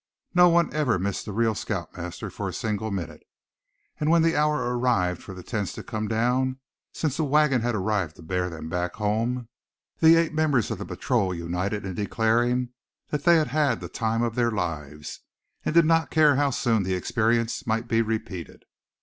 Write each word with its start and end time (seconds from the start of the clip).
No 0.33 0.49
one 0.49 0.73
ever 0.73 0.97
missed 0.97 1.25
the 1.25 1.31
real 1.31 1.53
scout 1.53 1.95
master 1.95 2.31
for 2.31 2.49
a 2.49 2.53
single 2.53 2.89
minute. 2.89 3.21
And 3.99 4.09
when 4.09 4.23
the 4.23 4.35
hour 4.35 4.75
arrived 4.75 5.21
for 5.21 5.35
the 5.35 5.43
tents 5.43 5.73
to 5.73 5.83
come 5.83 6.07
down, 6.07 6.57
since 6.91 7.19
a 7.19 7.23
wagon 7.23 7.61
had 7.61 7.75
arrived 7.75 8.15
to 8.15 8.23
bear 8.23 8.49
them 8.49 8.67
back 8.67 8.95
home, 8.95 9.47
the 9.99 10.15
eight 10.15 10.33
members 10.33 10.71
of 10.71 10.79
the 10.79 10.85
patrol 10.87 11.35
united 11.35 11.85
in 11.85 11.93
declaring 11.93 12.69
that 13.09 13.25
they 13.25 13.35
had 13.35 13.49
had 13.49 13.79
the 13.79 13.89
time 13.89 14.23
of 14.23 14.33
their 14.33 14.49
lives; 14.49 15.19
and 15.63 15.75
did 15.75 15.85
not 15.85 16.09
care 16.09 16.35
how 16.35 16.49
soon 16.49 16.81
the 16.81 16.95
experience 16.95 17.67
might 17.67 17.87
be 17.87 18.01
repeated. 18.01 18.63